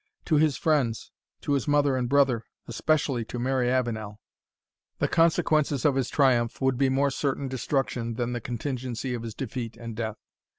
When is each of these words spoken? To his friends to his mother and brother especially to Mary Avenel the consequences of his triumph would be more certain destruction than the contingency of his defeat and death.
To 0.25 0.37
his 0.37 0.57
friends 0.57 1.11
to 1.41 1.53
his 1.53 1.67
mother 1.67 1.95
and 1.95 2.09
brother 2.09 2.43
especially 2.67 3.23
to 3.25 3.37
Mary 3.37 3.69
Avenel 3.71 4.19
the 4.97 5.07
consequences 5.07 5.85
of 5.85 5.93
his 5.93 6.09
triumph 6.09 6.59
would 6.59 6.75
be 6.79 6.89
more 6.89 7.11
certain 7.11 7.47
destruction 7.47 8.15
than 8.15 8.33
the 8.33 8.41
contingency 8.41 9.13
of 9.13 9.21
his 9.21 9.35
defeat 9.35 9.77
and 9.77 9.95
death. 9.95 10.17